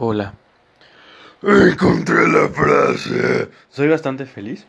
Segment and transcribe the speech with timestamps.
[0.00, 0.34] Hola.
[1.42, 3.48] Encontré la frase.
[3.68, 4.64] Soy bastante feliz.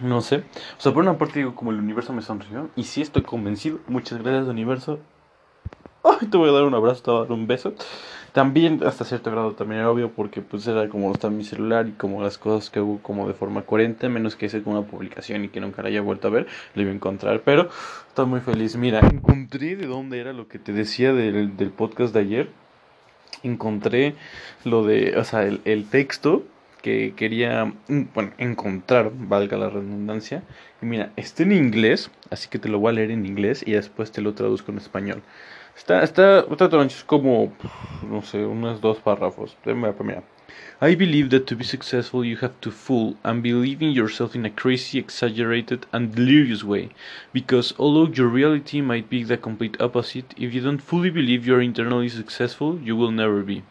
[0.00, 0.44] No sé.
[0.78, 2.70] O sea, por una parte digo, como el universo me sonrió.
[2.76, 3.80] Y sí estoy convencido.
[3.88, 5.00] Muchas gracias, universo.
[6.04, 7.74] Ay, te voy a dar un abrazo, te voy a dar un beso.
[8.32, 11.92] También, hasta cierto grado, también era obvio porque pues era como está mi celular y
[11.92, 15.44] como las cosas que hago como de forma coherente, menos que hice como una publicación
[15.44, 16.46] y que nunca la haya vuelto a ver,
[16.76, 17.42] lo iba a encontrar.
[17.44, 17.70] Pero
[18.06, 18.76] estoy muy feliz.
[18.76, 22.63] Mira, encontré de dónde era lo que te decía del, del podcast de ayer.
[23.44, 24.14] Encontré
[24.64, 26.44] lo de, o sea, el, el texto
[26.82, 30.42] que quería, mm, bueno, encontrar, valga la redundancia.
[30.82, 33.72] Y mira, está en inglés, así que te lo voy a leer en inglés y
[33.72, 35.22] después te lo traduzco en español.
[35.76, 37.52] Está, está, está es como,
[38.02, 39.56] no sé, unos dos párrafos.
[39.64, 40.22] Mira.
[40.80, 44.44] I believe that to be successful you have to fool and believe in yourself in
[44.44, 46.90] a crazy, exaggerated, and delirious way.
[47.32, 51.54] Because although your reality might be the complete opposite, if you don't fully believe you
[51.54, 53.62] are internally successful, you will never be.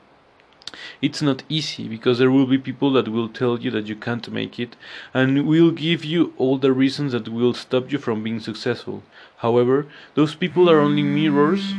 [1.01, 4.31] It's not easy because there will be people that will tell you that you can't
[4.31, 4.75] make it
[5.13, 9.03] and will give you all the reasons that will stop you from being successful.
[9.37, 11.73] However, those people are only mirrors.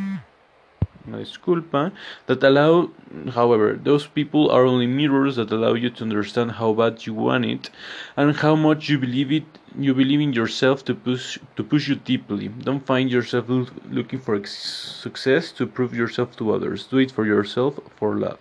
[1.07, 1.93] Una disculpa.
[2.27, 2.91] That allow,
[3.35, 7.45] however, those people are only mirrors that allow you to understand how bad you want
[7.45, 7.71] it
[8.17, 9.45] and how much you believe it.
[9.77, 12.49] You believe in yourself to push to push you deeply.
[12.49, 13.47] Don't find yourself
[13.91, 16.87] looking for success to prove yourself to others.
[16.87, 18.39] Do it for yourself, for love.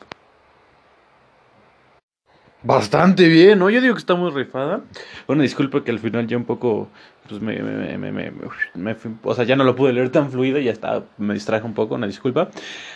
[2.64, 3.70] Bastante bien, ¿no?
[3.70, 4.82] Yo digo que está muy rifada.
[5.28, 6.88] Bueno, disculpe que al final ya un poco,
[7.28, 10.72] pues me, me, me, me, o sea, ya no lo pude leer tan fluido, ya
[10.72, 12.50] está, me distraje un poco, una disculpa.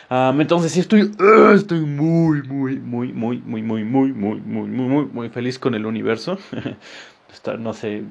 [0.10, 4.68] Um, entonces sí estoy, uh, estoy muy, muy, muy, muy, muy, muy, muy, muy, muy,
[4.68, 6.38] muy, muy, muy feliz con el universo.
[7.34, 8.04] está, no sé,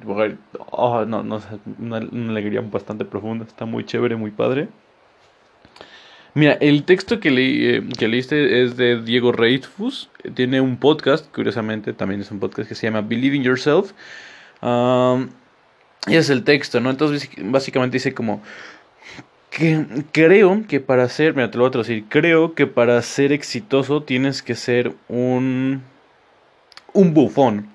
[0.71, 1.41] oh, no, no,
[1.79, 4.69] una, una alegría bastante profunda, está muy chévere, muy padre.
[6.37, 10.11] Mira, el texto que, leí, eh, que leíste es de Diego Reitfus.
[10.35, 13.93] Tiene un podcast, curiosamente, también es un podcast que se llama Believe in Yourself.
[14.61, 16.91] y es el texto, ¿no?
[16.91, 18.43] Entonces, básicamente dice como...
[19.49, 23.31] Que creo que para ser, mira, te lo voy a traducir, creo que para ser
[23.31, 25.81] exitoso tienes que ser un,
[26.93, 27.67] un bufón.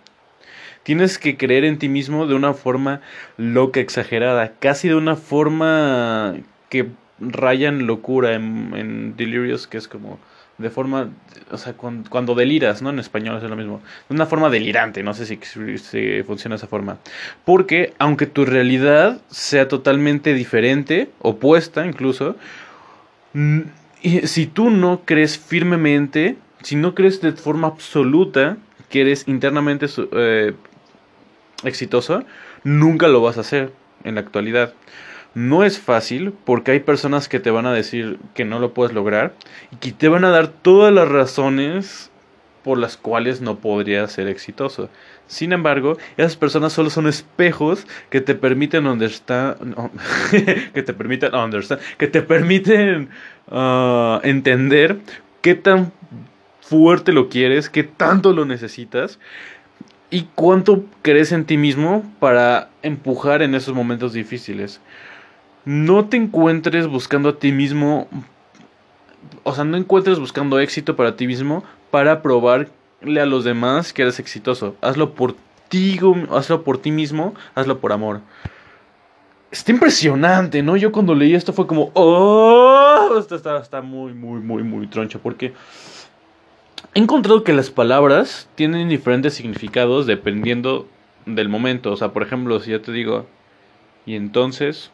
[0.85, 3.01] Tienes que creer en ti mismo de una forma
[3.37, 6.37] loca, exagerada, casi de una forma
[6.69, 6.87] que
[7.23, 10.19] rayan locura en, en Delirious, que es como
[10.59, 11.11] de forma,
[11.51, 12.91] o sea, cuando, deliras, ¿no?
[12.91, 13.83] En español es lo mismo.
[14.09, 15.39] De una forma delirante, no sé si,
[15.79, 16.99] si, funciona esa forma.
[17.45, 22.37] Porque aunque tu realidad sea totalmente diferente, opuesta incluso,
[24.25, 28.57] si tú no crees firmemente, si no crees de forma absoluta
[28.89, 30.53] que eres internamente eh,
[31.65, 32.25] exitoso,
[32.63, 33.73] nunca lo vas a hacer
[34.05, 34.75] en la actualidad.
[35.35, 38.95] No es fácil porque hay personas que te van a decir que no lo puedes
[38.95, 39.35] lograr
[39.71, 42.11] y que te van a dar todas las razones
[42.63, 44.89] por las cuales no podrías ser exitoso.
[45.27, 49.75] Sin embargo, esas personas solo son espejos que te permiten understand,
[50.75, 53.09] que te permiten understand, que te permiten
[53.51, 54.99] uh, entender
[55.41, 55.93] qué tan
[56.61, 59.19] fuerte lo quieres, qué tanto lo necesitas
[60.11, 64.81] y cuánto crees en ti mismo para empujar en esos momentos difíciles
[65.65, 68.09] no te encuentres buscando a ti mismo,
[69.45, 74.03] o sea, no encuentres buscando éxito para ti mismo para probarle a los demás que
[74.03, 74.77] eres exitoso.
[74.81, 75.35] Hazlo por
[75.69, 75.99] ti,
[76.31, 78.21] hazlo por ti mismo, hazlo por amor.
[79.51, 80.77] Está impresionante, ¿no?
[80.77, 85.21] Yo cuando leí esto fue como, oh, esto está, está muy, muy, muy, muy troncho,
[85.21, 85.53] porque
[86.95, 90.89] he encontrado que las palabras tienen diferentes significados dependiendo
[91.27, 91.93] del momento.
[91.93, 93.27] O sea, por ejemplo, si yo te digo,
[94.07, 94.91] y entonces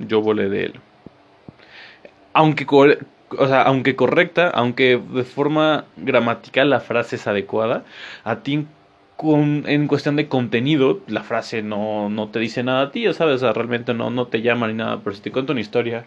[0.00, 0.74] yo volé de él.
[2.32, 7.84] Aunque, o sea, aunque correcta, aunque de forma gramatical la frase es adecuada,
[8.24, 8.66] a ti
[9.16, 13.36] con, en cuestión de contenido, la frase no, no te dice nada a ti, ¿sabes?
[13.36, 16.06] O sea, realmente no, no te llama ni nada, pero si te cuento una historia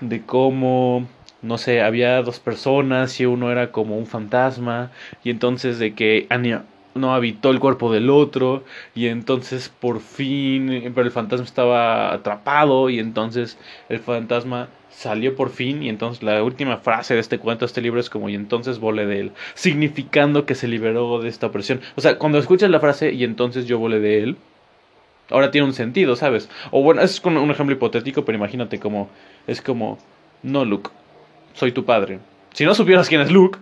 [0.00, 1.06] de cómo,
[1.42, 4.90] no sé, había dos personas y uno era como un fantasma,
[5.24, 6.26] y entonces de que
[6.94, 8.64] no habitó el cuerpo del otro
[8.94, 13.58] y entonces por fin, pero el fantasma estaba atrapado y entonces
[13.88, 17.80] el fantasma salió por fin y entonces la última frase de este cuento, de este
[17.80, 21.80] libro es como y entonces volé de él, significando que se liberó de esta opresión.
[21.96, 24.36] O sea, cuando escuchas la frase y entonces yo volé de él,
[25.30, 26.48] ahora tiene un sentido, ¿sabes?
[26.70, 29.10] O bueno, es un ejemplo hipotético, pero imagínate como
[29.46, 29.98] es como
[30.42, 30.90] no Luke,
[31.54, 32.20] soy tu padre.
[32.52, 33.58] Si no supieras quién es Luke,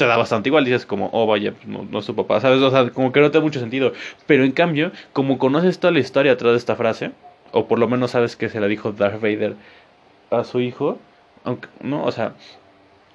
[0.00, 2.60] te da bastante igual, dices como, oh vaya, no, no es su papá, ¿sabes?
[2.62, 3.92] O sea, como que no tiene mucho sentido.
[4.26, 7.12] Pero en cambio, como conoces toda la historia atrás de esta frase,
[7.52, 9.56] o por lo menos sabes que se la dijo Darth Vader
[10.30, 10.98] a su hijo,
[11.44, 12.04] aunque, ¿no?
[12.04, 12.34] O sea,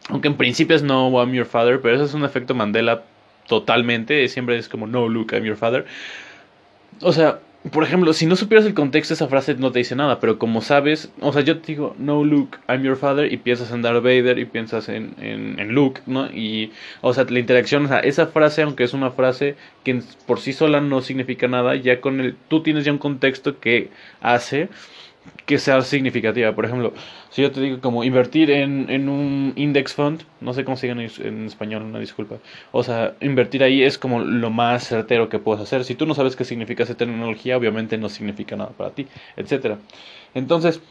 [0.10, 3.04] Aunque en principio es no, I'm your father, pero eso es un efecto Mandela
[3.48, 4.28] totalmente.
[4.28, 5.86] Siempre es como no, Luke, I'm your father.
[7.02, 7.40] O sea,
[7.72, 10.62] por ejemplo, si no supieras el contexto, esa frase no te dice nada, pero como
[10.62, 14.04] sabes, o sea, yo te digo, no Luke, I'm your father, y piensas en Darth
[14.04, 16.28] Vader y piensas en, en, en Luke, ¿no?
[16.32, 16.72] Y,
[17.02, 20.54] o sea, la interacción, o sea, esa frase, aunque es una frase que por sí
[20.54, 23.90] sola no significa nada, ya con el, tú tienes ya un contexto que
[24.22, 24.70] hace
[25.46, 26.54] que sea significativa.
[26.54, 26.94] Por ejemplo,
[27.30, 30.88] si yo te digo como invertir en, en un index fund, no sé cómo se
[30.88, 32.38] diga en español, una disculpa.
[32.72, 35.84] O sea, invertir ahí es como lo más certero que puedes hacer.
[35.84, 39.08] Si tú no sabes qué significa esa tecnología, obviamente no significa nada para ti,
[39.38, 39.78] etcétera.
[40.34, 40.82] Entonces,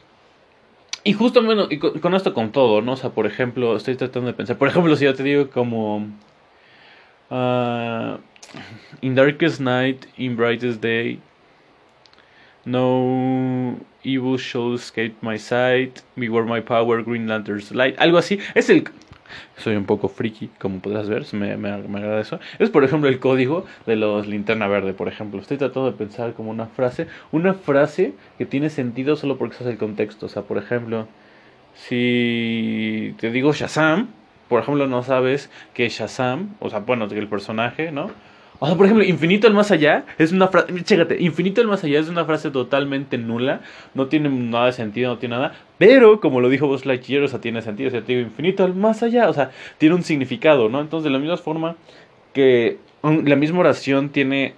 [1.05, 2.93] y justo bueno, y con, esto con todo, ¿no?
[2.93, 5.99] O sea, por ejemplo, estoy tratando de pensar, por ejemplo, si yo te digo como
[7.31, 8.19] uh,
[9.01, 11.21] In darkest night, in brightest day,
[12.65, 16.01] no evil shall escape my sight.
[16.17, 17.99] Beware my power, Green Lantern's light.
[17.99, 18.39] Algo así.
[18.55, 18.85] Es el.
[19.56, 22.39] Soy un poco friki, como podrás ver, me, me, me, eso.
[22.59, 25.41] Es, por ejemplo, el código de los linterna verde, por ejemplo.
[25.41, 27.09] Estoy tratando de pensar como una frase.
[27.33, 30.27] Una frase que tiene sentido solo porque hace el contexto.
[30.27, 31.09] O sea, por ejemplo,
[31.75, 34.09] si te digo Shazam,
[34.49, 38.11] por ejemplo, no sabes que Shazam, o sea, bueno, el personaje, ¿no?
[38.61, 40.73] O sea, por ejemplo, infinito al más allá es una frase.
[40.85, 43.61] Chécate, infinito al más allá es una frase totalmente nula.
[43.95, 45.55] No tiene nada de sentido, no tiene nada.
[45.79, 47.89] Pero, como lo dijo Buzz Lightyear, o sea, tiene sentido.
[47.89, 49.29] O sea, te digo, infinito al más allá.
[49.29, 50.81] O sea, tiene un significado, ¿no?
[50.81, 51.77] Entonces, de la misma forma
[52.33, 54.55] que la misma oración tiene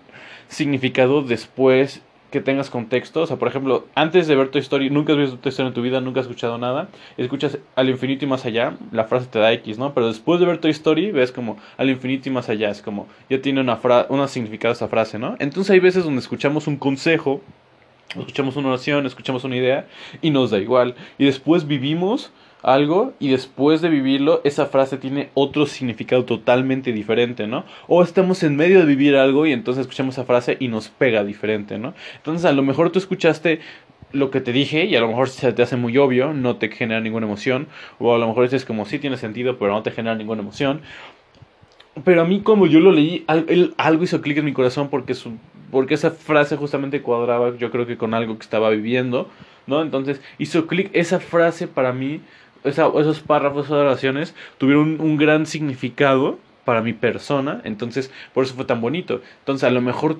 [0.48, 3.22] significado después que tengas contexto.
[3.22, 5.74] O sea, por ejemplo, antes de ver tu historia, nunca has visto tu historia en
[5.74, 9.38] tu vida, nunca has escuchado nada, escuchas al infinito y más allá, la frase te
[9.38, 9.94] da X, ¿no?
[9.94, 13.06] Pero después de ver tu historia, ves como al infinito y más allá, es como,
[13.30, 15.36] ya tiene una, fra una significado esa frase, ¿no?
[15.38, 17.40] Entonces hay veces donde escuchamos un consejo,
[18.16, 19.86] escuchamos una oración, escuchamos una idea
[20.22, 20.94] y nos da igual.
[21.18, 22.30] Y después vivimos
[22.66, 27.64] algo y después de vivirlo esa frase tiene otro significado totalmente diferente, ¿no?
[27.86, 31.22] O estamos en medio de vivir algo y entonces escuchamos esa frase y nos pega
[31.22, 31.94] diferente, ¿no?
[32.16, 33.60] Entonces a lo mejor tú escuchaste
[34.10, 36.68] lo que te dije y a lo mejor se te hace muy obvio, no te
[36.68, 37.68] genera ninguna emoción,
[38.00, 40.80] o a lo mejor dices como sí tiene sentido, pero no te genera ninguna emoción.
[42.04, 43.24] Pero a mí como yo lo leí,
[43.76, 45.34] algo hizo clic en mi corazón porque, su,
[45.70, 49.30] porque esa frase justamente cuadraba yo creo que con algo que estaba viviendo,
[49.68, 49.82] ¿no?
[49.82, 52.20] Entonces hizo clic esa frase para mí
[52.66, 58.64] esos párrafos, esas oraciones tuvieron un, gran significado para mi persona, entonces por eso fue
[58.64, 59.20] tan bonito.
[59.40, 60.18] Entonces a lo mejor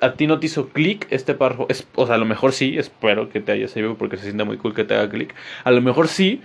[0.00, 2.76] a ti no te hizo clic este párrafo, es, o sea, a lo mejor sí,
[2.78, 5.34] espero que te haya servido porque se siente muy cool que te haga clic.
[5.64, 6.42] A lo mejor sí,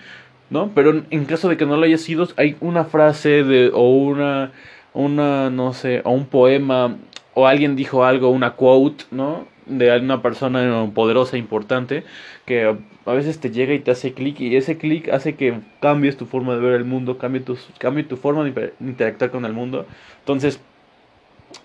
[0.50, 0.72] ¿no?
[0.74, 4.52] Pero en caso de que no lo haya sido, hay una frase de, o una,
[4.94, 6.98] una, no sé, o un poema,
[7.34, 9.48] o alguien dijo algo, una quote, ¿no?
[9.66, 12.04] De alguna persona poderosa, importante,
[12.46, 12.78] que
[13.08, 16.26] a veces te llega y te hace clic y ese clic hace que cambies tu
[16.26, 19.86] forma de ver el mundo, cambie tu, cambie tu forma de interactuar con el mundo.
[20.20, 20.60] Entonces,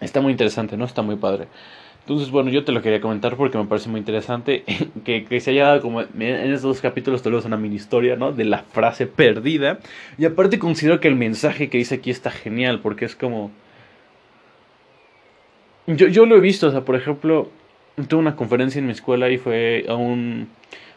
[0.00, 0.85] está muy interesante, ¿no?
[0.85, 1.49] Está muy padre.
[2.03, 4.65] Entonces, bueno, yo te lo quería comentar porque me parece muy interesante
[5.05, 8.15] que, que se haya dado como en estos dos capítulos te lo una mini historia,
[8.15, 8.33] ¿no?
[8.33, 9.81] De la frase perdida.
[10.19, 13.50] Y aparte considero que el mensaje que dice aquí está genial porque es como...
[15.89, 17.50] Yo, yo lo he visto, o sea, por ejemplo,
[18.09, 20.49] tuve una conferencia en mi escuela y fue a un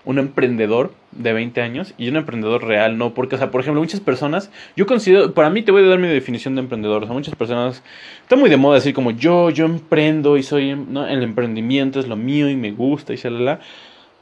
[0.06, 3.14] un emprendedor de 20 años y un emprendedor real, ¿no?
[3.14, 6.00] Porque, o sea, por ejemplo, muchas personas, yo considero, para mí te voy a dar
[6.00, 7.84] mi definición de emprendedor, o sea, muchas personas,
[8.22, 11.08] está muy de moda decir como yo, yo emprendo y soy, ¿no?
[11.08, 13.60] El emprendimiento es lo mío y me gusta y shalala.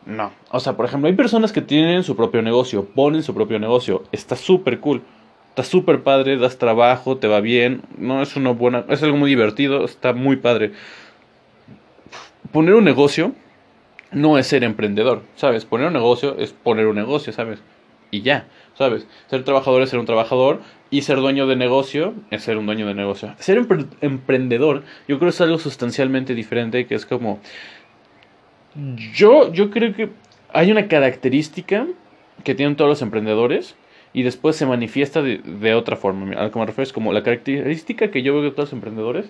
[0.06, 3.60] No, o sea, por ejemplo, hay personas que tienen su propio negocio, ponen su propio
[3.60, 5.02] negocio, está súper cool.
[5.50, 9.30] Está súper padre, das trabajo, te va bien, no es una buena, es algo muy
[9.30, 10.72] divertido, está muy padre.
[12.52, 13.34] Poner un negocio
[14.14, 15.66] no es ser emprendedor, ¿sabes?
[15.66, 17.60] Poner un negocio es poner un negocio, ¿sabes?
[18.12, 19.08] Y ya, ¿sabes?
[19.28, 22.88] Ser trabajador es ser un trabajador y ser dueño de negocio es ser un dueño
[22.88, 23.34] de negocio.
[23.40, 23.66] Ser
[24.02, 27.40] emprendedor yo creo es algo sustancialmente diferente que es como...
[29.14, 30.10] Yo, yo creo que
[30.52, 31.88] hay una característica
[32.44, 33.76] que tienen todos los emprendedores
[34.14, 36.36] y después se manifiesta de, de otra forma.
[36.36, 38.74] A lo que me refiero es como la característica que yo veo de todos los
[38.74, 39.30] emprendedores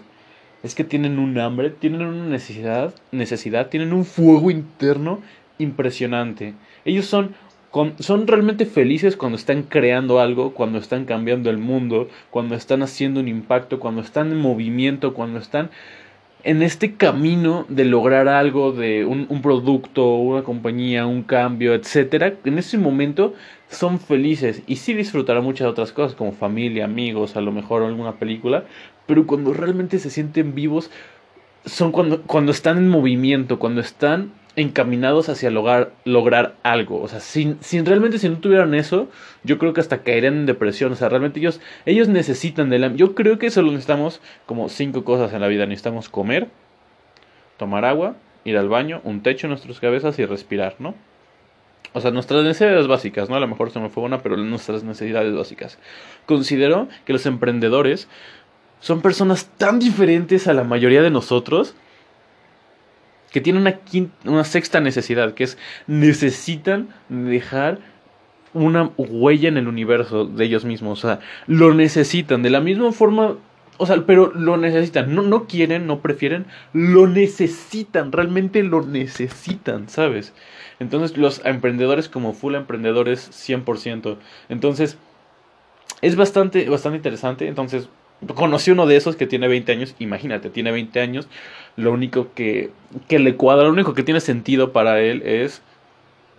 [0.63, 5.19] es que tienen un hambre, tienen una necesidad, necesidad, tienen un fuego interno
[5.59, 6.53] impresionante.
[6.85, 7.35] Ellos son,
[7.99, 13.19] son realmente felices cuando están creando algo, cuando están cambiando el mundo, cuando están haciendo
[13.19, 15.69] un impacto, cuando están en movimiento, cuando están
[16.45, 22.33] en este camino de lograr algo, de un, un producto, una compañía, un cambio, etcétera,
[22.43, 23.33] en ese momento
[23.69, 28.19] son felices y sí disfrutarán muchas otras cosas como familia, amigos, a lo mejor alguna
[28.19, 28.65] película,
[29.05, 30.89] pero cuando realmente se sienten vivos
[31.65, 37.01] son cuando, cuando están en movimiento, cuando están encaminados hacia lograr, lograr algo.
[37.01, 39.09] O sea, sin, sin realmente si no tuvieran eso,
[39.43, 40.91] yo creo que hasta caerían en depresión.
[40.91, 42.93] O sea, realmente ellos, ellos necesitan de la...
[42.93, 45.65] Yo creo que solo necesitamos como cinco cosas en la vida.
[45.65, 46.49] Necesitamos comer,
[47.57, 50.95] tomar agua, ir al baño, un techo en nuestras cabezas y respirar, ¿no?
[51.93, 53.35] O sea, nuestras necesidades básicas, ¿no?
[53.35, 55.77] A lo mejor se me fue una, pero nuestras necesidades básicas.
[56.25, 58.07] Considero que los emprendedores
[58.83, 61.73] son personas tan diferentes a la mayoría de nosotros
[63.31, 63.79] que tienen una,
[64.25, 67.79] una sexta necesidad, que es necesitan dejar
[68.53, 71.01] una huella en el universo de ellos mismos.
[71.05, 72.43] O sea, lo necesitan.
[72.43, 73.37] De la misma forma
[73.77, 75.15] o sea, pero lo necesitan.
[75.15, 76.45] No, no quieren, no prefieren.
[76.73, 78.11] Lo necesitan.
[78.11, 80.33] Realmente lo necesitan, ¿sabes?
[80.81, 84.17] Entonces, los emprendedores como full emprendedores 100%.
[84.49, 84.97] Entonces,
[86.01, 87.47] es bastante, bastante interesante.
[87.47, 87.87] Entonces,
[88.27, 89.95] conocí uno de esos que tiene 20 años.
[89.99, 91.27] Imagínate, tiene 20 años.
[91.75, 92.71] Lo único que,
[93.07, 95.61] que le cuadra, lo único que tiene sentido para él es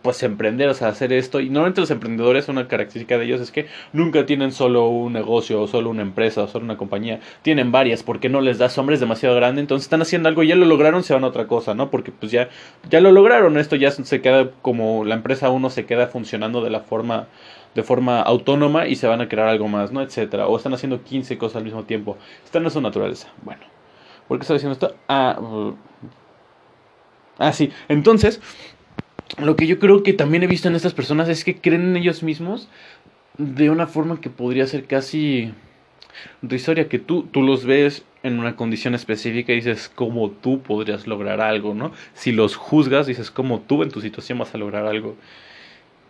[0.05, 1.41] pues emprender, o sea, hacer esto.
[1.41, 5.63] Y normalmente los emprendedores, una característica de ellos es que nunca tienen solo un negocio
[5.63, 7.21] o solo una empresa o solo una compañía.
[7.41, 9.63] Tienen varias porque no les da sombra, es demasiado grande.
[9.63, 11.91] Entonces están haciendo algo y ya lo lograron, se van a otra cosa, ¿no?
[11.91, 12.51] Porque pues ya,
[12.91, 13.57] ya lo lograron.
[13.57, 17.27] Esto ya se queda como la empresa uno se queda funcionando de la forma
[17.75, 20.01] de forma autónoma y se van a crear algo más, ¿no?
[20.01, 20.47] Etcétera.
[20.47, 22.17] O están haciendo 15 cosas al mismo tiempo.
[22.45, 23.29] Esta no es su naturaleza.
[23.43, 23.63] Bueno.
[24.29, 24.97] ¿Por qué estoy diciendo esto?
[25.09, 25.75] Ah, uh,
[27.39, 27.71] ah, sí.
[27.89, 28.41] Entonces,
[29.39, 31.97] lo que yo creo que también he visto en estas personas es que creen en
[31.97, 32.69] ellos mismos
[33.37, 35.53] de una forma que podría ser casi
[36.43, 41.07] risoria, que tú, tú los ves en una condición específica y dices cómo tú podrías
[41.07, 41.93] lograr algo, ¿no?
[42.15, 45.17] Si los juzgas, dices cómo tú en tu situación vas a lograr algo.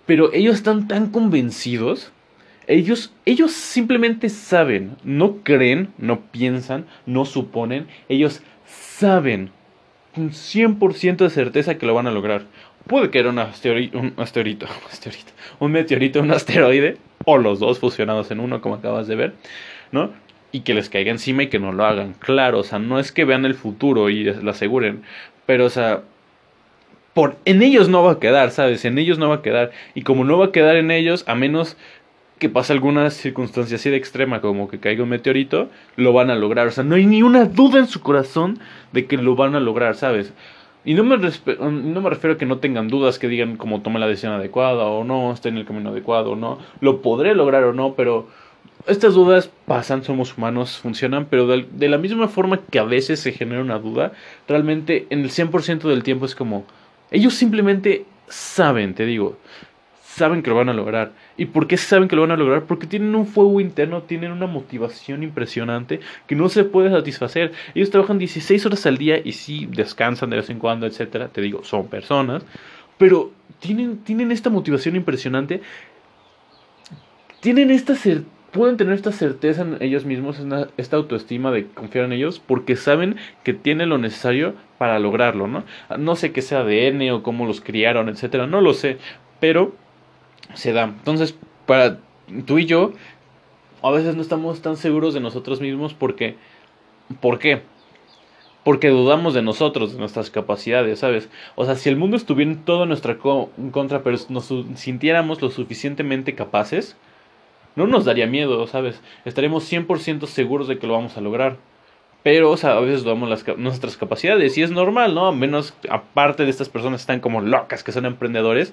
[0.06, 2.12] Pero ellos están tan convencidos,
[2.66, 9.50] ellos, ellos simplemente saben, no creen, no piensan, no suponen, ellos saben
[10.14, 12.44] con 100% de certeza que lo van a lograr.
[12.86, 14.66] Puede que era un asteroide, un asteroide,
[15.58, 19.34] un meteorito, un asteroide, o los dos fusionados en uno, como acabas de ver,
[19.90, 20.10] ¿no?
[20.52, 22.14] Y que les caiga encima y que no lo hagan.
[22.18, 25.02] Claro, o sea, no es que vean el futuro y lo aseguren,
[25.46, 26.02] pero, o sea,
[27.44, 28.84] en ellos no va a quedar, ¿sabes?
[28.84, 29.70] En ellos no va a quedar.
[29.94, 31.76] Y como no va a quedar en ellos, a menos
[32.38, 36.34] que pase alguna circunstancia así de extrema como que caiga un meteorito, lo van a
[36.34, 36.66] lograr.
[36.66, 38.58] O sea, no hay ni una duda en su corazón
[38.92, 40.32] de que lo van a lograr, ¿sabes?
[40.84, 43.98] Y no me, no me refiero a que no tengan dudas, que digan como tome
[43.98, 47.64] la decisión adecuada o no, esté en el camino adecuado o no, lo podré lograr
[47.64, 48.28] o no, pero
[48.86, 53.20] estas dudas pasan, somos humanos, funcionan, pero de, de la misma forma que a veces
[53.20, 54.12] se genera una duda,
[54.46, 56.66] realmente en el 100% del tiempo es como,
[57.14, 59.38] ellos simplemente saben, te digo,
[60.04, 61.12] saben que lo van a lograr.
[61.36, 62.64] ¿Y por qué saben que lo van a lograr?
[62.64, 67.52] Porque tienen un fuego interno, tienen una motivación impresionante que no se puede satisfacer.
[67.74, 71.28] Ellos trabajan 16 horas al día y sí descansan de vez en cuando, etcétera.
[71.28, 72.44] Te digo, son personas,
[72.98, 73.30] pero
[73.60, 75.62] tienen, tienen esta motivación impresionante.
[77.40, 77.94] Tienen esta
[78.54, 80.40] pueden tener esta certeza en ellos mismos,
[80.76, 85.64] esta autoestima de confiar en ellos, porque saben que tienen lo necesario para lograrlo, ¿no?
[85.98, 88.98] No sé qué sea ADN o cómo los criaron, etcétera, no lo sé,
[89.40, 89.74] pero
[90.54, 90.84] se da.
[90.84, 91.98] Entonces, para
[92.46, 92.92] tú y yo,
[93.82, 96.36] a veces no estamos tan seguros de nosotros mismos porque...
[97.20, 97.62] ¿Por qué?
[98.62, 101.28] Porque dudamos de nosotros, de nuestras capacidades, ¿sabes?
[101.56, 106.96] O sea, si el mundo estuviera en nuestra contra, pero nos sintiéramos lo suficientemente capaces,
[107.76, 109.00] no nos daría miedo, ¿sabes?
[109.24, 111.56] Estaremos 100% seguros de que lo vamos a lograr.
[112.22, 115.26] Pero, o sea, a veces dudamos nuestras capacidades y es normal, ¿no?
[115.26, 118.72] A menos, aparte de estas personas están como locas, que son emprendedores,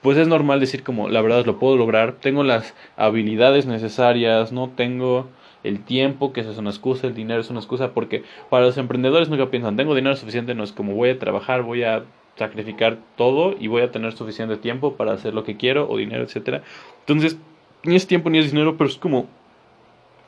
[0.00, 4.68] pues es normal decir como la verdad lo puedo lograr, tengo las habilidades necesarias, no
[4.68, 5.28] tengo
[5.64, 8.76] el tiempo, que eso es una excusa, el dinero es una excusa, porque para los
[8.76, 12.04] emprendedores nunca piensan, tengo dinero suficiente, no es como voy a trabajar, voy a
[12.36, 16.22] sacrificar todo y voy a tener suficiente tiempo para hacer lo que quiero o dinero,
[16.22, 16.62] etcétera.
[17.00, 17.38] Entonces,
[17.84, 19.28] ni es tiempo ni es dinero, pero es como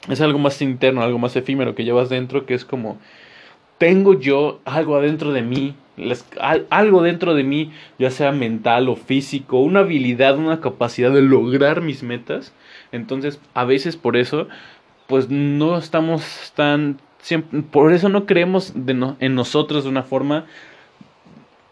[0.09, 2.99] es algo más interno, algo más efímero que llevas dentro, que es como
[3.79, 5.75] tengo yo algo adentro de mí
[6.71, 11.81] algo dentro de mí, ya sea mental o físico, una habilidad, una capacidad de lograr
[11.81, 12.53] mis metas.
[12.93, 14.49] Entonces, a veces por eso,
[15.07, 17.01] pues no estamos tan...
[17.73, 20.47] Por eso no creemos en nosotros de una forma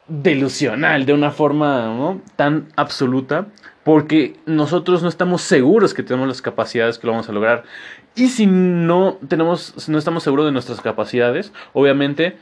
[0.09, 3.47] delusional, de una forma tan absoluta,
[3.85, 7.65] porque nosotros no estamos seguros que tenemos las capacidades que lo vamos a lograr.
[8.15, 12.37] Y si no tenemos, no estamos seguros de nuestras capacidades, obviamente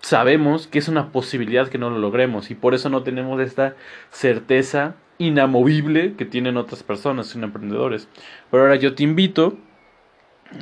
[0.00, 3.76] sabemos que es una posibilidad que no lo logremos y por eso no tenemos esta
[4.10, 8.08] certeza inamovible que tienen otras personas, son emprendedores.
[8.50, 9.56] Pero ahora yo te invito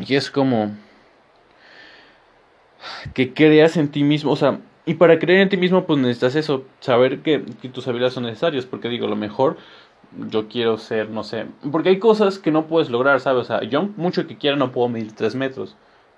[0.06, 0.72] y es como
[3.14, 6.34] que creas en ti mismo, o sea, Y para creer en ti mismo, pues necesitas
[6.34, 7.38] eso, saber que,
[7.72, 9.56] tus habilidades son necesarias, porque digo, lo mejor
[10.28, 13.42] yo quiero ser, no sé, porque hay cosas que no puedes lograr, ¿sabes?
[13.42, 15.76] O sea, yo mucho que quiera no puedo medir 3 metros,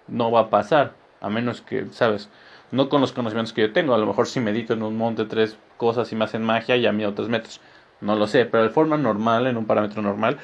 [0.08, 2.30] no va a pasar, a menos que, ¿sabes?
[2.70, 5.26] No con los conocimientos que yo tengo, a lo mejor si medito en un monte
[5.26, 7.60] tres cosas y me hacen magia, ya mido 3 metros,
[8.00, 10.38] no lo sé, pero de forma normal, en un parámetro normal,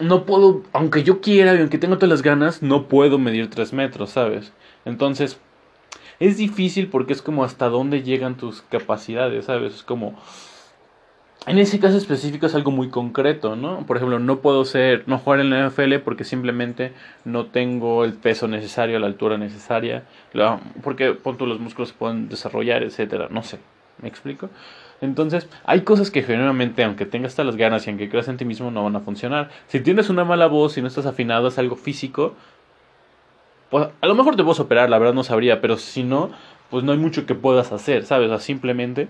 [0.00, 3.72] no puedo, aunque yo quiera y aunque tengo todas las ganas, no puedo medir 3
[3.74, 4.52] metros, ¿sabes?
[4.84, 5.38] Entonces,
[6.20, 9.74] es difícil porque es como hasta dónde llegan tus capacidades, ¿sabes?
[9.74, 10.18] Es como...
[11.46, 13.86] En ese caso específico es algo muy concreto, ¿no?
[13.86, 16.92] Por ejemplo, no puedo ser, no jugar en la NFL porque simplemente
[17.24, 20.02] no tengo el peso necesario, la altura necesaria,
[20.82, 23.60] porque punto los músculos se pueden desarrollar, etcétera, no sé,
[24.02, 24.50] ¿me explico?
[25.00, 28.44] Entonces, hay cosas que generalmente, aunque tengas todas las ganas y aunque creas en ti
[28.44, 29.50] mismo, no van a funcionar.
[29.68, 32.34] Si tienes una mala voz y no estás afinado, es algo físico,
[33.70, 36.30] pues a lo mejor te puedes operar, la verdad no sabría, pero si no,
[36.70, 38.42] pues no hay mucho que puedas hacer, ¿sabes?
[38.42, 39.08] Simplemente,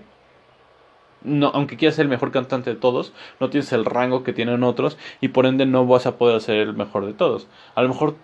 [1.23, 4.63] no, aunque quieras ser el mejor cantante de todos, no tienes el rango que tienen
[4.63, 7.47] otros y por ende no vas a poder ser el mejor de todos.
[7.75, 8.15] A lo mejor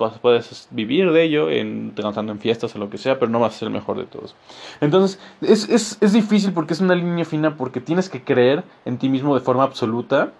[0.00, 3.38] pues, puedes vivir de ello, en, cantando en fiestas o lo que sea, pero no
[3.38, 4.34] vas a ser el mejor de todos.
[4.80, 8.96] Entonces, es, es, es difícil porque es una línea fina, porque tienes que creer en
[8.96, 10.32] ti mismo de forma absoluta,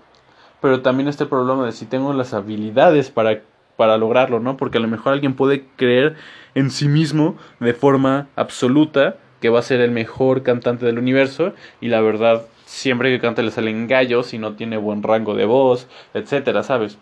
[0.62, 3.42] pero también está el problema de si tengo las habilidades para
[3.80, 4.58] para lograrlo, ¿no?
[4.58, 6.14] Porque a lo mejor alguien puede creer
[6.54, 11.54] en sí mismo de forma absoluta que va a ser el mejor cantante del universo
[11.80, 15.46] y la verdad siempre que canta le salen gallos y no tiene buen rango de
[15.46, 16.98] voz, etcétera, ¿sabes?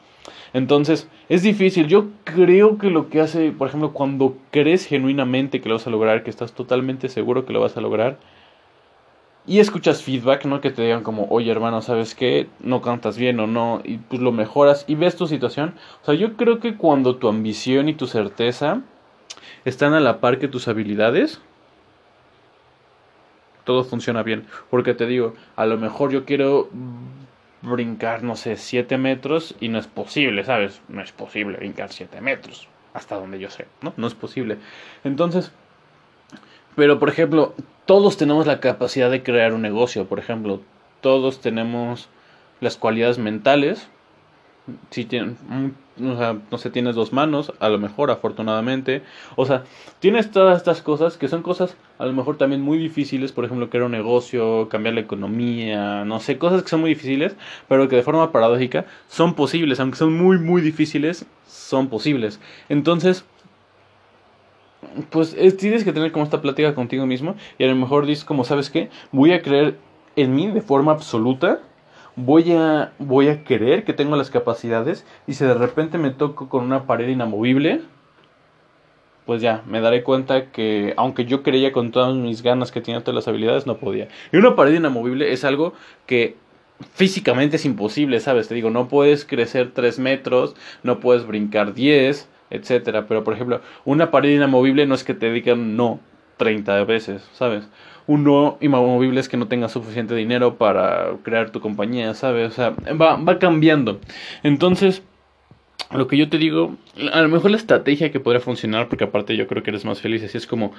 [0.53, 1.89] Entonces, es difícil.
[1.89, 5.91] Yo creo que lo que hace, por ejemplo, cuando crees genuinamente que lo vas a
[5.91, 8.21] lograr, que estás totalmente seguro que lo vas a lograr,
[9.49, 10.61] y escuchas feedback, ¿no?
[10.61, 12.49] Que te digan como, oye hermano, ¿sabes qué?
[12.61, 15.75] No cantas bien o no, y pues lo mejoras y ves tu situación.
[16.03, 18.83] O sea, yo creo que cuando tu ambición y tu certeza
[19.65, 21.41] están a la par que tus habilidades,
[23.65, 24.47] todo funciona bien.
[24.71, 26.69] Porque te digo, a lo mejor yo quiero
[27.63, 30.83] brincar, no sé, 7 metros y no es posible, ¿sabes?
[30.89, 33.95] No es posible brincar 7 metros, hasta donde yo sé, ¿no?
[33.97, 34.59] No es posible.
[35.05, 35.53] Entonces,
[36.77, 37.55] pero por ejemplo,
[37.89, 40.61] todos tenemos la capacidad de crear un negocio, por ejemplo,
[41.01, 42.11] todos tenemos
[42.61, 43.89] las cualidades mentales.
[44.91, 45.39] Si tienes,
[45.97, 49.01] sea, no sé, tienes dos manos, a lo mejor, afortunadamente.
[49.37, 49.65] O sea,
[50.01, 53.71] tienes todas estas cosas que son cosas a lo mejor también muy difíciles, por ejemplo,
[53.71, 57.37] crear un negocio, cambiar la economía, no sé, cosas que son muy difíciles,
[57.69, 62.39] pero que de forma paradójica son posibles, aunque son muy, muy difíciles, son posibles.
[62.69, 63.25] Entonces,
[65.11, 68.45] pues tienes que tener como esta plática contigo mismo y a lo mejor dices como,
[68.45, 68.91] ¿sabes qué?
[69.13, 69.77] Voy a creer
[70.17, 71.61] en mí de forma absoluta,
[72.17, 76.49] voy a, voy a creer que tengo las capacidades y si de repente me toco
[76.49, 77.83] con una pared inamovible,
[79.27, 83.01] pues ya, me daré cuenta que aunque yo creía con todas mis ganas que tenía
[83.01, 84.09] todas las habilidades, no podía.
[84.33, 85.75] Y una pared inamovible es algo
[86.07, 86.37] que
[86.95, 88.49] físicamente es imposible, ¿sabes?
[88.49, 93.07] Te digo, no puedes crecer 3 metros, no puedes brincar 10 etcétera.
[93.07, 96.01] Pero, por ejemplo, una pared inamovible no es que te digan no
[96.37, 97.69] 30 veces, ¿sabes?
[98.07, 102.49] Un no inamovible es que no tengas suficiente dinero para crear tu compañía, ¿sabes?
[102.49, 104.01] O sea, va, va cambiando.
[104.43, 105.03] Entonces,
[105.91, 106.77] lo que yo te digo,
[107.13, 110.01] a lo mejor la estrategia que podría funcionar, porque aparte yo creo que eres más
[110.01, 110.73] feliz, así es como,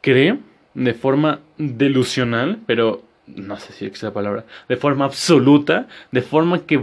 [0.00, 0.38] cree
[0.74, 6.66] de forma delusional, pero no sé si es la palabra, de forma absoluta, de forma
[6.66, 6.82] que,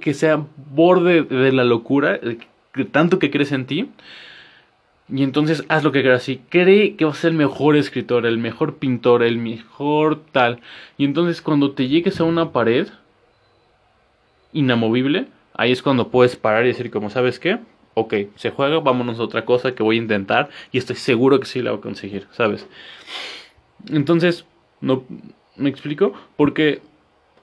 [0.00, 2.18] que sea borde de la locura,
[2.84, 3.90] tanto que crees en ti.
[5.08, 8.26] Y entonces haz lo que quieras y cree que vas a ser el mejor escritor,
[8.26, 10.60] el mejor pintor, el mejor tal.
[10.98, 12.88] Y entonces cuando te llegues a una pared
[14.52, 17.60] inamovible, ahí es cuando puedes parar y decir como, ¿sabes qué?
[17.94, 21.46] Ok, se juega, vámonos a otra cosa que voy a intentar y estoy seguro que
[21.46, 22.66] sí la voy a conseguir, ¿sabes?
[23.88, 24.44] Entonces,
[24.80, 25.04] no
[25.56, 26.82] me explico, porque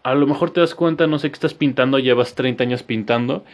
[0.03, 3.45] a lo mejor te das cuenta, no sé qué estás pintando, llevas 30 años pintando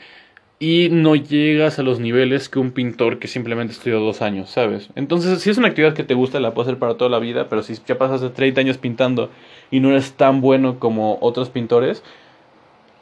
[0.59, 4.89] y no llegas a los niveles que un pintor que simplemente estudió dos años, ¿sabes?
[4.95, 7.47] Entonces, si es una actividad que te gusta, la puedes hacer para toda la vida,
[7.47, 9.29] pero si ya pasas de 30 años pintando
[9.71, 12.03] y no eres tan bueno como otros pintores,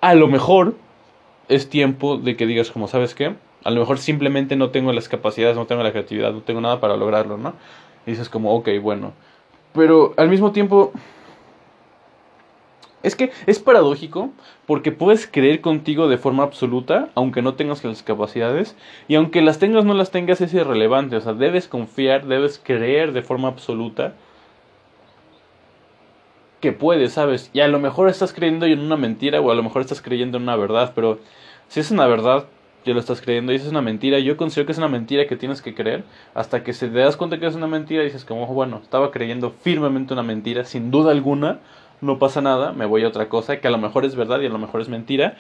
[0.01, 0.75] a lo mejor
[1.49, 3.33] es tiempo de que digas como, ¿sabes qué?
[3.63, 6.79] A lo mejor simplemente no tengo las capacidades, no tengo la creatividad, no tengo nada
[6.79, 7.53] para lograrlo, ¿no?
[8.05, 9.13] Y dices como, ok, bueno.
[9.73, 10.93] Pero al mismo tiempo,
[13.03, 14.31] es que es paradójico
[14.65, 18.75] porque puedes creer contigo de forma absoluta, aunque no tengas las capacidades,
[19.07, 22.59] y aunque las tengas o no las tengas es irrelevante, o sea, debes confiar, debes
[22.63, 24.13] creer de forma absoluta
[26.59, 27.49] que puedes, ¿sabes?
[27.53, 30.37] Y a lo mejor estás creyendo en una mentira o a lo mejor estás creyendo
[30.37, 31.19] en una verdad, pero
[31.67, 32.45] si es una verdad,
[32.85, 34.17] ya lo estás creyendo y esa es una mentira.
[34.19, 37.17] Yo considero que es una mentira que tienes que creer hasta que se te das
[37.17, 40.89] cuenta que es una mentira y dices como, bueno, estaba creyendo firmemente una mentira, sin
[40.89, 41.59] duda alguna,
[42.01, 44.45] no pasa nada, me voy a otra cosa que a lo mejor es verdad y
[44.45, 45.37] a lo mejor es mentira,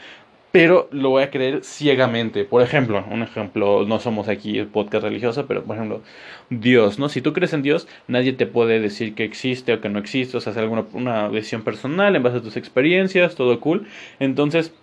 [0.51, 2.45] pero lo voy a creer ciegamente.
[2.45, 6.01] Por ejemplo, un ejemplo, no somos aquí el podcast religioso, pero por ejemplo,
[6.49, 7.09] Dios, ¿no?
[7.09, 10.37] Si tú crees en Dios, nadie te puede decir que existe o que no existe,
[10.37, 13.87] o sea, hacer alguna una decisión personal en base a tus experiencias, todo cool.
[14.19, 14.73] Entonces,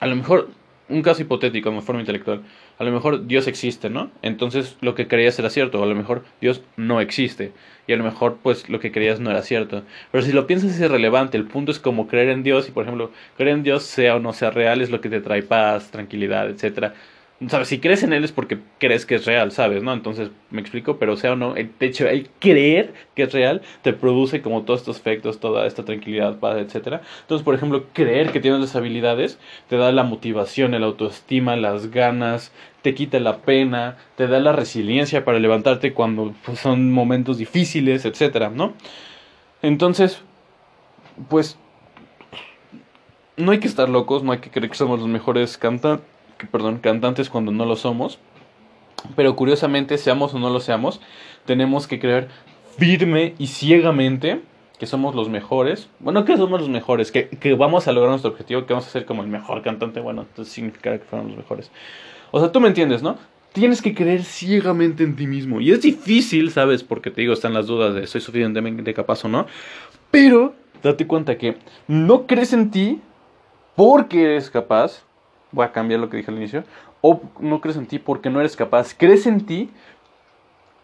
[0.00, 0.48] a lo mejor
[0.90, 2.42] un caso hipotético de forma intelectual.
[2.78, 4.10] A lo mejor Dios existe, ¿no?
[4.22, 7.52] Entonces lo que creías era cierto, o a lo mejor Dios no existe.
[7.86, 9.82] Y a lo mejor pues lo que creías no era cierto.
[10.12, 12.84] Pero si lo piensas es irrelevante, el punto es como creer en Dios y por
[12.84, 15.90] ejemplo, creer en Dios sea o no sea real es lo que te trae paz,
[15.90, 16.94] tranquilidad, etcétera
[17.48, 19.82] sabes, si crees en él es porque crees que es real, ¿sabes?
[19.82, 19.94] ¿No?
[19.94, 23.94] Entonces, me explico, pero sea o no, el hecho, el creer que es real te
[23.94, 27.00] produce como todos estos efectos, toda esta tranquilidad, paz, etcétera.
[27.22, 31.90] Entonces, por ejemplo, creer que tienes las habilidades te da la motivación, el autoestima, las
[31.90, 37.38] ganas, te quita la pena, te da la resiliencia para levantarte cuando pues, son momentos
[37.38, 38.74] difíciles, etcétera, ¿no?
[39.62, 40.22] Entonces,
[41.30, 41.58] pues
[43.38, 46.78] no hay que estar locos, no hay que creer que somos los mejores cantantes perdón,
[46.78, 48.18] cantantes cuando no lo somos.
[49.16, 51.00] Pero curiosamente, seamos o no lo seamos,
[51.46, 52.28] tenemos que creer
[52.76, 54.42] firme y ciegamente
[54.78, 55.88] que somos los mejores.
[56.00, 58.90] Bueno, que somos los mejores, que, que vamos a lograr nuestro objetivo, que vamos a
[58.90, 60.00] ser como el mejor cantante.
[60.00, 61.70] Bueno, entonces significa que fuéramos los mejores.
[62.30, 63.16] O sea, tú me entiendes, ¿no?
[63.52, 65.60] Tienes que creer ciegamente en ti mismo.
[65.60, 66.84] Y es difícil, ¿sabes?
[66.84, 69.46] Porque te digo, están las dudas de soy suficientemente capaz o no.
[70.10, 73.00] Pero date cuenta que no crees en ti
[73.76, 75.02] porque eres capaz,
[75.52, 76.64] voy a cambiar lo que dije al inicio,
[77.00, 79.70] o no crees en ti porque no eres capaz, crees en ti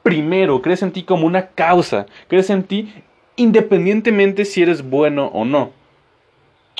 [0.03, 2.93] primero, crees en ti como una causa, crees en ti
[3.37, 5.71] independientemente si eres bueno o no.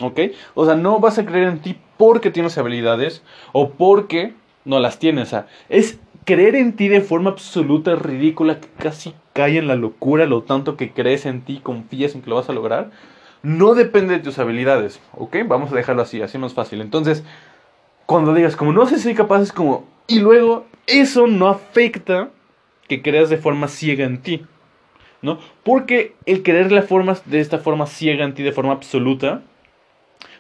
[0.01, 0.21] ¿Ok?
[0.55, 3.23] O sea, no vas a creer en ti porque tienes habilidades
[3.53, 5.29] o porque no las tienes.
[5.29, 9.77] O sea, es creer en ti de forma absoluta, ridícula, que casi cae en la
[9.77, 12.91] locura, lo tanto que crees en ti, confías en que lo vas a lograr.
[13.43, 15.37] No depende de tus habilidades, ¿ok?
[15.47, 16.81] Vamos a dejarlo así, así más fácil.
[16.81, 17.23] Entonces,
[18.07, 22.31] cuando digas como no sé si soy capaz es como y luego eso no afecta
[22.89, 24.47] que creas de forma ciega en ti
[25.23, 29.43] no porque el creer la forma de esta forma ciega en ti de forma absoluta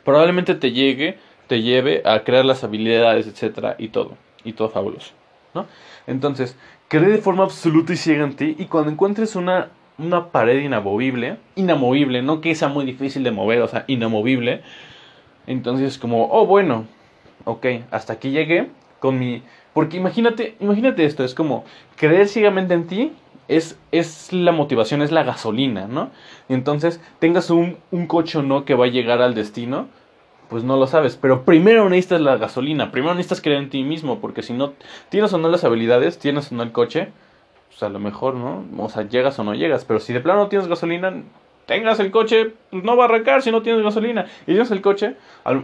[0.04, 5.12] probablemente te llegue te lleve a crear las habilidades etcétera y todo y todo fabuloso
[5.54, 5.66] no
[6.06, 6.56] entonces
[6.88, 11.38] creer de forma absoluta y ciega en ti y cuando encuentres una una pared inamovible
[11.56, 14.62] inamovible no que sea muy difícil de mover o sea inamovible
[15.46, 16.86] entonces como oh bueno
[17.46, 18.68] ok, hasta aquí llegué
[19.00, 19.42] con mi...
[19.72, 21.64] Porque imagínate, imagínate esto, es como
[21.96, 23.12] creer ciegamente en ti
[23.48, 26.10] es, es la motivación, es la gasolina, ¿no?
[26.48, 29.86] Entonces tengas un, un coche o no que va a llegar al destino,
[30.48, 31.16] pues no lo sabes.
[31.16, 34.72] Pero primero necesitas la gasolina, primero necesitas creer en ti mismo, porque si no
[35.08, 37.08] tienes o no las habilidades, tienes o no el coche,
[37.68, 38.64] pues a lo mejor, ¿no?
[38.78, 39.84] O sea, llegas o no llegas.
[39.84, 41.12] Pero si de plano no tienes gasolina,
[41.66, 44.26] tengas el coche, pues no va a arrancar si no tienes gasolina.
[44.42, 45.16] Y tienes el coche,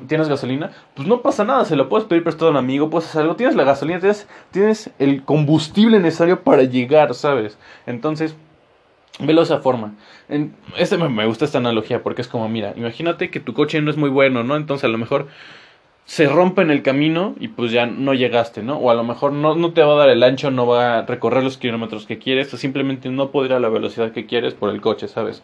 [0.08, 3.08] tienes gasolina, pues no pasa nada, se lo puedes pedir prestado a un amigo, puedes
[3.08, 7.56] hacer algo, tienes la gasolina, tienes, tienes el combustible necesario para llegar, ¿sabes?
[7.86, 8.36] Entonces,
[9.20, 9.94] velo esa forma.
[10.28, 13.90] En, este me, gusta esta analogía porque es como, mira, imagínate que tu coche no
[13.90, 14.56] es muy bueno, ¿no?
[14.56, 15.28] Entonces a lo mejor
[16.04, 18.76] se rompe en el camino y pues ya no llegaste, ¿no?
[18.78, 21.02] O a lo mejor no, no te va a dar el ancho, no va a
[21.02, 24.80] recorrer los kilómetros que quieres, o simplemente no podrá la velocidad que quieres por el
[24.80, 25.42] coche, ¿sabes?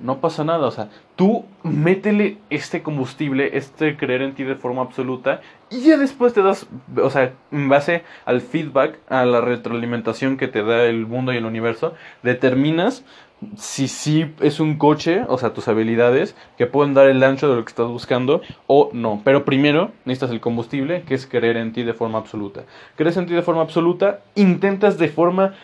[0.00, 4.82] No pasa nada, o sea, tú métele este combustible, este creer en ti de forma
[4.82, 6.66] absoluta y ya después te das,
[7.02, 11.36] o sea, en base al feedback, a la retroalimentación que te da el mundo y
[11.36, 13.04] el universo, determinas
[13.56, 17.56] si sí es un coche, o sea, tus habilidades que pueden dar el ancho de
[17.56, 19.20] lo que estás buscando o no.
[19.24, 22.64] Pero primero necesitas el combustible, que es creer en ti de forma absoluta.
[22.96, 25.54] Crees en ti de forma absoluta, intentas de forma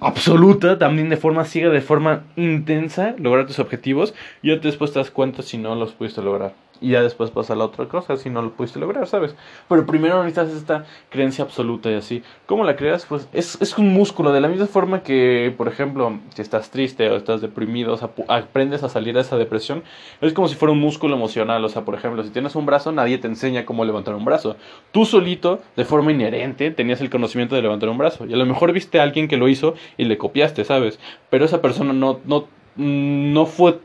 [0.00, 5.10] absoluta, también de forma ciega, de forma intensa, lograr tus objetivos y después te das
[5.10, 6.54] cuenta si no los pudiste lograr.
[6.80, 9.34] Y ya después pasa la otra cosa si no lo pudiste lograr, ¿sabes?
[9.68, 12.22] Pero primero necesitas esta creencia absoluta y así.
[12.46, 13.06] ¿Cómo la creas?
[13.06, 17.08] Pues es, es un músculo, de la misma forma que, por ejemplo, si estás triste
[17.10, 19.82] o estás deprimido, aprendes a salir de esa depresión,
[20.20, 21.64] es como si fuera un músculo emocional.
[21.64, 24.56] O sea, por ejemplo, si tienes un brazo, nadie te enseña cómo levantar un brazo.
[24.92, 28.26] Tú solito, de forma inherente, tenías el conocimiento de levantar un brazo.
[28.26, 30.98] Y a lo mejor viste a alguien que lo hizo y le copiaste, ¿sabes?
[31.30, 33.78] Pero esa persona no, no, no fue,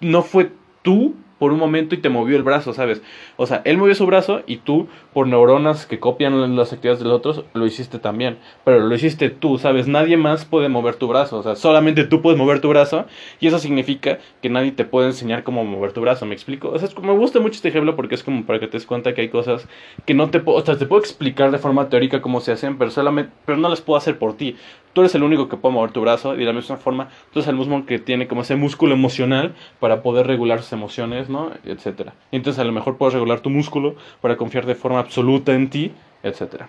[0.00, 0.50] no fue
[0.82, 3.02] tú por un momento y te movió el brazo, ¿sabes?
[3.36, 7.08] O sea, él movió su brazo y tú, por neuronas que copian las actividades de
[7.08, 8.38] los otros, lo hiciste también.
[8.64, 9.88] Pero lo hiciste tú, ¿sabes?
[9.88, 11.38] Nadie más puede mover tu brazo.
[11.38, 13.06] O sea, solamente tú puedes mover tu brazo
[13.40, 16.70] y eso significa que nadie te puede enseñar cómo mover tu brazo, ¿me explico?
[16.70, 19.14] O sea, me gusta mucho este ejemplo porque es como para que te des cuenta
[19.14, 19.68] que hay cosas
[20.06, 22.78] que no te puedo, o sea, te puedo explicar de forma teórica cómo se hacen,
[22.78, 24.56] pero solamente, pero no las puedo hacer por ti.
[24.94, 27.40] Tú eres el único que puede mover tu brazo y de la misma forma tú
[27.40, 31.50] eres el mismo que tiene como ese músculo emocional para poder regular sus emociones, ¿no?
[31.64, 32.14] Etcétera.
[32.32, 35.92] Entonces a lo mejor puedes regular tu músculo para confiar de forma absoluta en ti,
[36.22, 36.68] etcétera.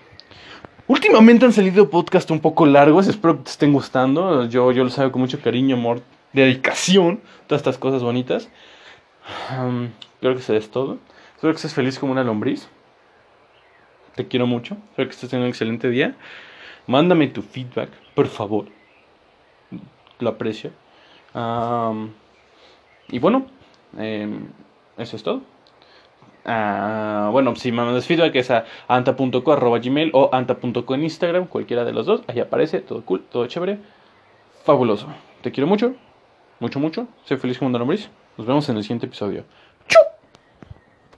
[0.87, 4.45] Últimamente han salido podcasts un poco largos, espero que te estén gustando.
[4.49, 6.01] Yo, yo los hago con mucho cariño, amor,
[6.33, 8.49] dedicación, todas estas cosas bonitas.
[9.51, 10.99] Um, creo que eso es todo.
[11.35, 12.69] Espero que estés feliz como una lombriz.
[14.15, 14.77] Te quiero mucho.
[14.91, 16.15] Espero que estés teniendo un excelente día.
[16.87, 18.65] Mándame tu feedback, por favor.
[20.19, 20.71] Lo aprecio.
[23.09, 23.45] Y bueno,
[23.97, 24.27] eh,
[24.97, 25.41] eso es todo.
[26.45, 31.91] Uh, bueno, si me mandas feedback es a anta.co.gmail o anta.co en Instagram, cualquiera de
[31.91, 32.21] los dos.
[32.27, 33.79] Ahí aparece, todo cool, todo chévere.
[34.63, 35.07] Fabuloso.
[35.41, 35.95] Te quiero mucho,
[36.59, 37.07] mucho, mucho.
[37.23, 38.09] Soy feliz como lombriz.
[38.37, 39.43] Nos vemos en el siguiente episodio.